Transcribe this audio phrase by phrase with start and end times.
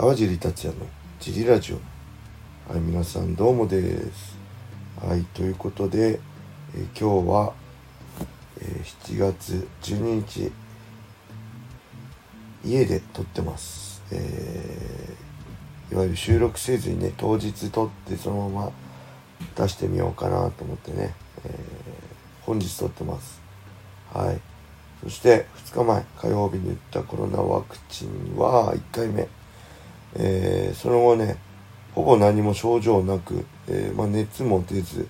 [0.00, 0.86] 川尻達也の
[1.20, 2.72] ジリラジオ。
[2.72, 4.34] はい皆さんどうもです。
[4.98, 6.18] はいということで、
[6.74, 7.52] えー、今日は、
[8.62, 10.52] えー、7月12日
[12.64, 18.72] 家で撮ってます、えー、いわゆる収録せずにね当日撮ってそのまま
[19.54, 21.52] 出してみようかなと思ってね、えー、
[22.46, 23.42] 本日撮ってます。
[24.14, 24.40] はい。
[25.02, 29.28] そして2日前火曜日に打ったコロナワクチンは1回目、
[30.14, 31.36] えー、その後ね
[31.94, 35.08] ほぼ何も症状なく、えー、まあ、熱も出ず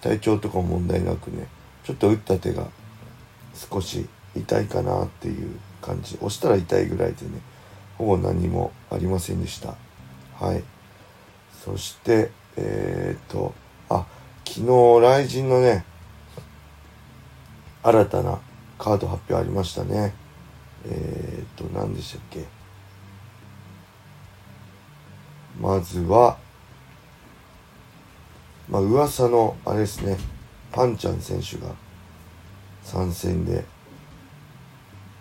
[0.00, 1.48] 体調とかも問題なくね
[1.84, 2.68] ちょっと打った手が
[3.54, 7.40] 少し痛いかなっていう感じ押したら痛いぐらいでね
[7.98, 9.74] ほぼ何もありませんでした。
[10.38, 10.64] はい。
[11.64, 13.54] そしてえー、っと
[13.88, 14.06] あ
[14.44, 15.84] 昨日雷神のね
[17.82, 18.40] 新たな
[18.78, 20.14] カード発表ありましたね。
[20.86, 22.44] えー、っと何でしたっけ？
[25.62, 26.36] まずは
[28.68, 30.18] まあ噂のあれですね
[30.72, 31.72] パンちゃん選手が
[32.82, 33.64] 参戦で、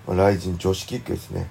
[0.08, 1.48] まあ、ライジン女子キックですね。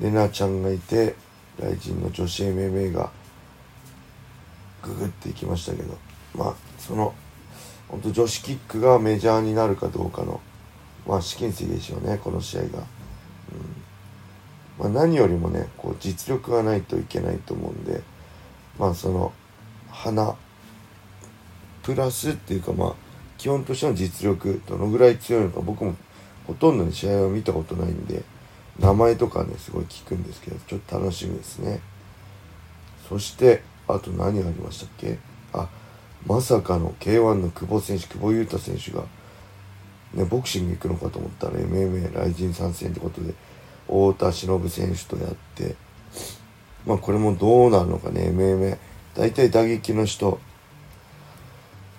[0.00, 1.14] レナちゃんがいて
[1.58, 3.10] ライジンの女子 MMA が
[4.82, 5.96] ググっていきましたけど
[6.34, 7.14] まあその
[7.88, 10.40] 本当女子キックがメジャーになるかどうかの
[11.06, 12.80] まあ試金石でしょうねこの試合が、
[14.78, 18.02] まあ、何よりもねこう実力がないといけないと思うんで
[18.78, 19.32] まあその
[19.90, 20.34] 花
[21.82, 22.94] プラスっていうかまあ
[23.38, 25.94] 基本としての実力どのぐらい強いのか僕も
[26.46, 28.22] ほとんどの試合は見たことないんで
[28.78, 31.80] 名前とかねすごい聞くんですけどちょっと楽しみですね。
[33.08, 35.18] そしてあと何がありましたっけ？
[35.52, 35.68] あ
[36.26, 39.04] まさかの K1 の久保選手久保優太選手が
[40.14, 43.34] ね、ボクシング行くのかと思ったら MMA 雷神参戦ってことで
[43.86, 45.76] 太田忍選手とやって
[46.86, 48.78] まあこれもどうなるのかね MMA
[49.14, 50.40] 大体打撃の人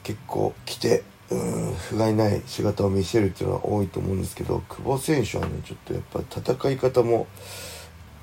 [0.03, 7.27] 結構来てうん不甲斐ない姿を見せるっていうのは多いと思うんですけど久保選手はねちょっとやっぱ戦い方も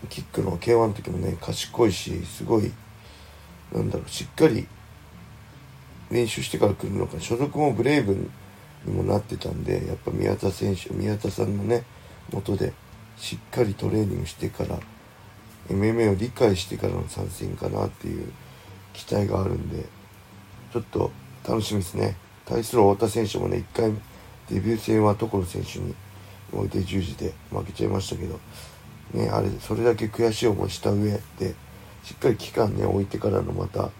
[0.08, 2.72] キックの K1 の時もね賢いしすごい
[3.72, 4.66] なんだろうしっかり
[6.10, 8.14] 練習してから来るのか所属もブレイブ
[8.84, 11.84] にもなってたんでやっぱ宮田選手宮田さんのね
[12.30, 12.72] 元で
[13.22, 14.80] しっかりトレーニングしてから
[15.68, 18.32] MMA を理解してからの参戦かなっていう
[18.92, 19.84] 期待があるんで
[20.72, 21.12] ちょっと
[21.48, 22.16] 楽しみですね。
[22.44, 23.92] 対する太田選手もね1回
[24.50, 25.94] デビュー戦は所選手に
[26.52, 28.40] おいて十字で負けちゃいましたけど
[29.14, 31.54] ねあれそれだけ悔しい思いした上で
[32.02, 33.90] しっかり期間ね置いてからのまた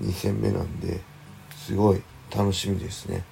[0.00, 1.00] 2戦目なんで
[1.56, 2.02] すごい
[2.34, 3.24] 楽しみですね。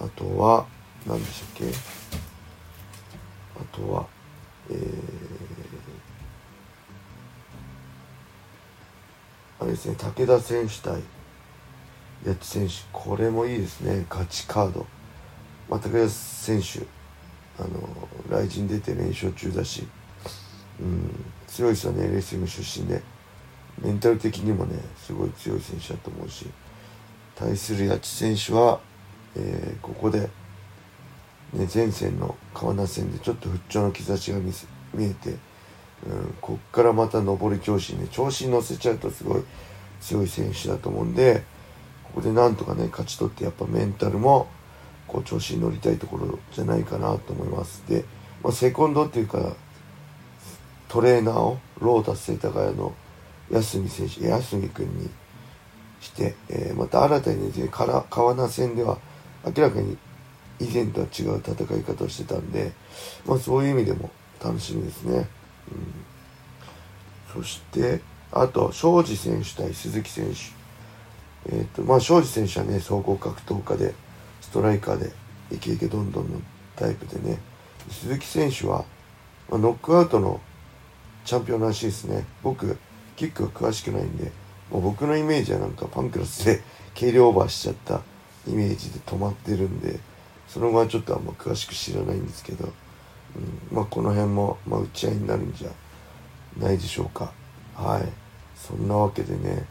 [0.00, 0.66] うん、あとは
[1.06, 2.17] 何でしたっけ？
[3.78, 4.06] とは
[4.70, 4.76] えー、
[9.60, 11.02] あれですね武田選手対
[12.26, 14.86] 八千選手これもいいですね勝ちカード、
[15.68, 16.80] まあ、武田選手
[17.62, 17.88] あの
[18.30, 19.86] 来陣出て連勝中だし、
[20.80, 23.02] うん、強いですよね LSM 出身で
[23.80, 26.46] メンタル的にもねすごい強い選手だと思うし
[27.36, 28.80] 対する八千選手は、
[29.36, 30.28] えー、ここで、
[31.52, 34.52] ね、前線の川名戦でちょっと復調の兆しが見
[34.94, 35.36] 見えて、うん、
[36.40, 39.42] こっからまた上り調子にね調子に乗せちゃうとすごい
[40.00, 41.42] 強い選手だと思うんで
[42.04, 44.48] ここでなんとかね勝ち取ってやっぱメンタルも
[45.06, 47.82] こう調子に乗りたいところじゃないかなと思います。
[47.88, 48.04] で、
[48.42, 49.56] まあ、セコンドっていうか
[50.88, 52.94] トレーナーをロータス世田谷の
[53.50, 55.08] 安見選手安見君に
[56.00, 58.98] して、えー、また新たにね川名戦では
[59.44, 59.96] 明らかに
[60.60, 62.72] 以前とは違う戦い方をしてたんで、
[63.26, 64.10] まあ、そういう意味でも
[64.42, 65.28] 楽しみですね。
[67.36, 68.00] うん、そして
[68.32, 70.58] あと庄司選手対鈴木選手。
[71.50, 73.94] えーとまあ、庄司選手はね総合格闘家で
[74.40, 75.12] ストライカーで
[75.52, 76.40] イケイケどんどんの
[76.76, 77.38] タイプでね
[77.90, 78.84] 鈴木選手は、
[79.48, 80.40] まあ、ノックアウトの
[81.24, 82.76] チャンピオンらしいですね僕
[83.16, 84.30] キックは詳しくないんで
[84.70, 86.62] もう僕のイメージはなんかパンクラスで
[86.98, 88.02] 軽量オーバーしちゃった
[88.46, 89.98] イメージで止まってるんで
[90.48, 92.64] その後はちょっとあんま詳しく知らないんですけど、
[93.36, 95.70] うん、まあこの辺も、まあ、打ち合いになるんじゃ
[96.58, 97.32] ないでしょうか。
[97.74, 98.08] はい。
[98.56, 99.64] そんなわけでね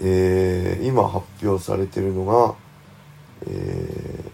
[0.00, 2.54] えー、今発表されてるのが、
[3.46, 4.24] え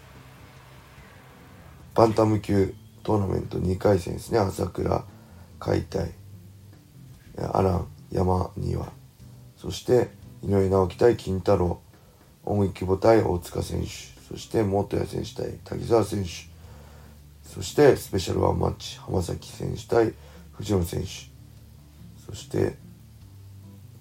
[1.94, 4.38] ー、バンタム級トーナメント2回戦ですね。
[4.38, 5.04] 朝倉
[5.58, 6.12] 解体
[7.52, 8.92] アラン山庭。
[9.56, 10.10] そして
[10.42, 11.80] 井上直樹対金太郎
[12.44, 14.13] 大木久保対大塚選手。
[14.28, 16.30] そして元谷選手対滝沢選手。
[17.48, 20.14] そしてスペシャルワンマッチ浜崎選手対
[20.52, 21.08] 藤野選手。
[22.26, 22.76] そして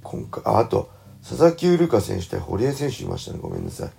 [0.01, 0.89] 今回ああと
[1.21, 3.39] 佐々木ウルカ選手対堀江選手いましたね。
[3.41, 3.89] ごめんなさい、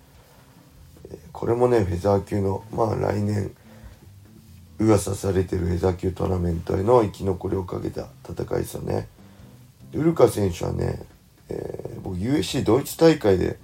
[1.33, 3.51] これもねフェザー級のまあ来年
[4.79, 9.09] 噂されてるフェザー級トーナメントへの生き残りをかけた戦いですよね。
[9.93, 11.03] ウルカ選手はね、
[11.49, 13.59] えー、僕 USC ドイツ大会で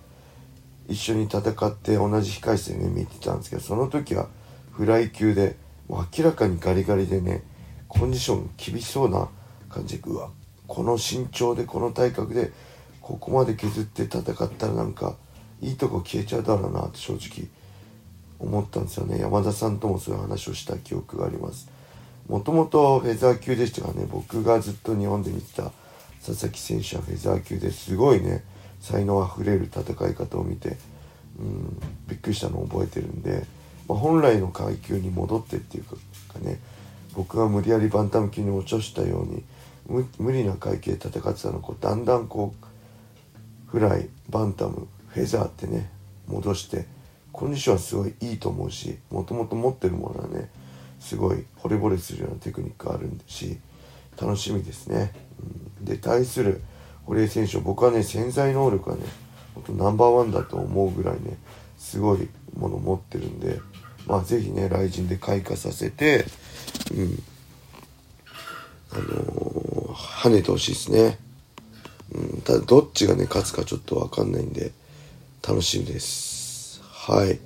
[0.91, 4.29] 一緒に戦って同じ控室でね見てたんですけどその時は
[4.73, 5.57] フライ級で
[5.89, 7.43] もう明らかにガリガリでね
[7.89, 9.29] コンディション厳しそうな
[9.69, 10.31] 感じでうわ
[10.67, 12.53] この身長でこの体格で
[13.01, 15.17] ここまで削って戦ったらなんか
[15.61, 17.49] いいとこ消えちゃうだろうなって正直
[18.39, 19.19] 思ったんですよね。
[19.19, 21.69] 山田さんともそういう話をした記憶があります。
[22.29, 25.73] もともとフェザー級でしたがね僕がずっと日本で見てた
[26.25, 28.45] 佐々木選手はフェザー級ですごいね
[28.81, 30.77] 才能あふれる戦い方を見て
[31.39, 33.45] うんびっくりしたのを覚えてるんで、
[33.89, 35.97] まあ、本来の階級に戻ってっていうか
[36.41, 36.59] ね
[37.15, 39.45] 僕が無理やりバンタム級に落としたように
[40.19, 45.91] 無理な階級で戦ってたのをだんだんこうフライバンタムフェザーってね
[46.29, 46.87] 戻して
[47.33, 50.51] コンディションはすごいいいと思うしもともと持ってるものはね
[51.01, 53.59] すごい惚れ惚れするようなテクニックがあるし
[54.21, 55.13] 楽しみですね、
[55.81, 56.63] うん、で対する
[57.07, 59.03] 堀江選手僕はね潜在能力はね
[59.55, 61.39] 本当ナンバーワンだと思うぐらいね
[61.79, 63.61] すごいもの持ってるんで
[64.07, 66.27] まあ是非ね雷神で開花させて
[66.95, 67.23] うん。
[68.93, 71.19] あのー、跳ねてほしいですね、
[72.13, 74.73] うん、ただどっちがね勝つかちょっと分かんないんで
[75.47, 76.83] 楽しみです。
[76.83, 77.39] はい。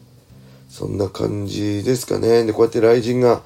[0.70, 2.44] そんな感じですかね。
[2.44, 3.42] でこうやって雷神が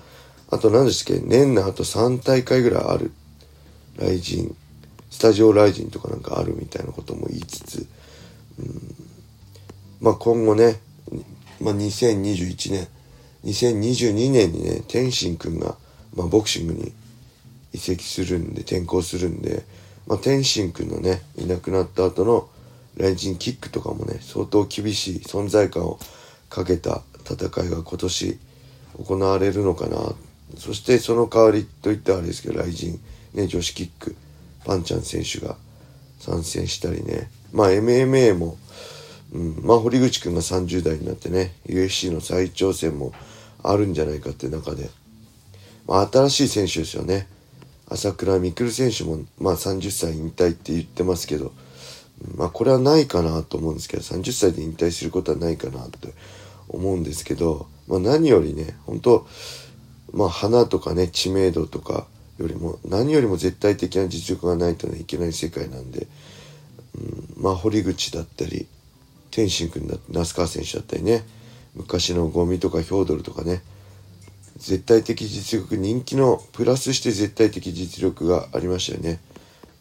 [0.49, 1.23] あと何でしたっけ？
[1.27, 3.11] 年内あと3大会ぐらいある。
[3.99, 4.55] 雷神。
[5.11, 7.87] スタジオライジンとかなんかあるみたいなことも言いつつ、
[8.59, 8.95] うん、
[10.01, 10.77] まあ今後ね、
[11.61, 12.89] まあ、2021年
[13.45, 15.77] 2022年にね天心くんが、
[16.15, 16.93] まあ、ボクシングに
[17.73, 19.65] 移籍するんで転向するんで、
[20.07, 22.49] まあ、天心くんのねいなくなった後の
[22.97, 25.99] ライジンキックとかもね相当厳しい存在感を
[26.51, 28.39] かけた戦いが今年
[29.05, 29.99] 行われるのかな。
[30.57, 33.01] そしてその代わりといったらあれですけどライジン、
[33.35, 34.17] ね、女子キック。
[34.65, 35.57] パンちゃん選手が
[36.19, 37.31] 参戦したりね。
[37.53, 38.57] まあ MMA も、
[39.33, 43.13] うん、まあ堀口くんが30代になってね、UFC の再挑戦も
[43.63, 44.91] あるんじゃないかって中で、
[45.87, 47.27] まあ新しい選手ですよね。
[47.91, 51.53] 朝倉未来選手も、まあ30歳引退って言ってますけど、
[52.37, 56.13] まあこれはないかなと思うんですけど、30歳で引退することはないかなって
[56.69, 59.27] 思うんですけど、まあ何よりね、本当
[60.13, 62.07] まあ花とかね、知名度とか、
[62.39, 66.07] よりも何よりも絶対的な実力がないといけない世界なんで、
[66.97, 68.67] うん、まあ堀口だったり
[69.31, 71.25] 天心君だって那須川選手だったりね
[71.75, 73.63] 昔のゴミとかヒョードルとかね
[74.57, 79.21] 絶対的実力人気のプラスして絶対的実力がありましたよね、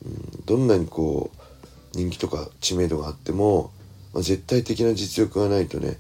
[0.06, 3.72] うん、どんなにこう人気とか知名度があっても、
[4.14, 5.98] まあ、絶対的な実力がないとね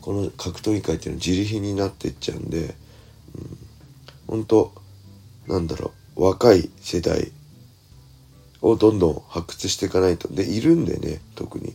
[0.00, 2.74] この格闘技界っていうのは自利品になっていっちゃうんで、うん、
[4.26, 4.72] 本当
[5.50, 7.32] なんだろう、若い世代
[8.62, 10.28] をどんどん発掘していかないと。
[10.28, 11.74] で、いるんでね、特に。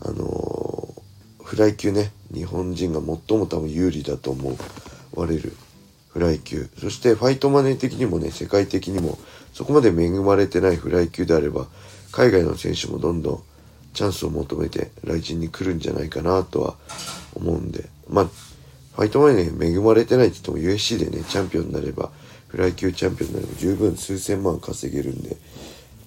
[0.00, 4.56] あのー、フライ級ね、日本人が最も多分有利だと思
[5.14, 5.52] われる
[6.08, 6.68] フライ級。
[6.80, 9.18] そしてファイトマネー的にもね、世界的にも
[9.52, 11.66] そこまで恵まれてないフライ級であれば、
[12.10, 13.42] 海外の選手もどんどん
[13.92, 16.74] チャンスを求めて来人に来るんじゃないかなとは
[17.34, 17.84] 思うんで。
[18.08, 22.10] まあ、ファイトマネー恵まれてないって言っても USC でね、チャンピオンになれば、
[22.54, 25.36] フライ級チャンピオンになれば十分数千万稼げるんで、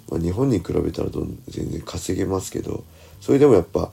[0.09, 2.85] まあ、日本に比べたらどん全然稼げますけど
[3.19, 3.91] それでもやっぱ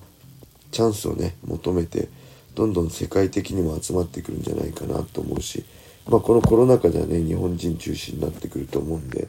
[0.71, 2.09] チャンスをね求めて
[2.55, 5.65] どんどん世界的にも集まってくるんじゃないかなと思うし、
[6.07, 9.27] まあ、このコロナ禍ではね日本人中心になってくると思うんで、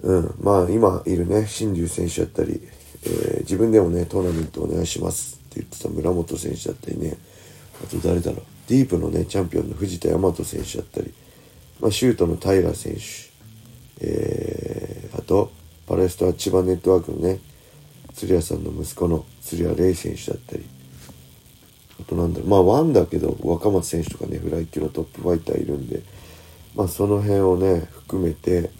[0.00, 2.62] うん、まあ今いるね新竜選手だったり、
[3.04, 7.18] えー、自分でもねトーナメントお願いしますって言ってた村本選手だったりね
[7.84, 11.12] あと誰だろうディープのねチャンピオンの藤田大和選手だったり
[11.80, 13.00] まあ、シュートの平選手、
[14.00, 15.50] えー、あと、
[15.86, 17.40] パレストア千葉ネットワークのね、
[18.14, 20.64] 鶴屋さんの息子の鶴屋玲選手だったり、
[22.00, 26.02] あとなんだろう、まあワンだけど若松選手とかね、フライ級のトップファイターいるんで、
[26.74, 28.70] まあその辺をね、含めて、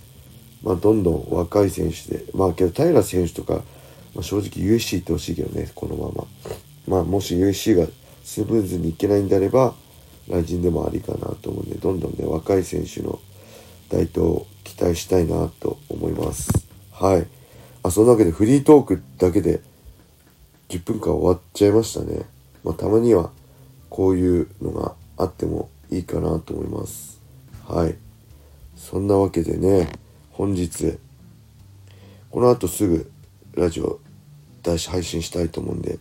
[0.63, 3.63] まあどんどん若い選手で、まあけど平選手とか、
[4.15, 6.25] まあ、正直 USC 行ってほしいけどね、このまま。
[6.87, 7.87] まあもし USC が
[8.25, 9.75] スムーズにいけないんであれば、
[10.31, 13.19] 来人でもありかなと思うんでどんどんね若い選手の
[13.91, 16.51] 台頭を期待したいなと思います。
[16.93, 17.27] はい。
[17.83, 19.61] あそんなわけでフリートークだけで
[20.69, 22.23] 10分間終わっちゃいましたね。
[22.63, 23.31] まあたまには
[23.89, 27.21] こういうのがあってもいいかなと思います。
[27.67, 27.97] はい。
[28.77, 29.91] そんなわけでね
[30.33, 30.99] 本日
[32.31, 33.11] この後すぐ
[33.55, 33.99] ラジオ
[34.63, 35.99] 出し配信したいと思うんで、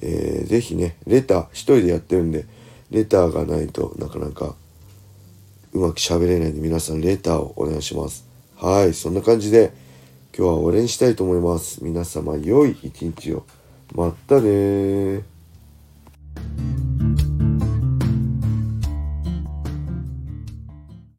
[0.00, 2.46] えー、ぜひねレター一人でやってるんで
[2.90, 4.54] レターがないとなかなか
[5.72, 8.26] うまく喋れないんで皆さんレターをお願いします。
[8.56, 9.72] はいそんな感じで
[10.36, 11.84] 今日は終わりにしたいと思います。
[11.84, 13.44] 皆様良い一日を。
[13.94, 15.35] またね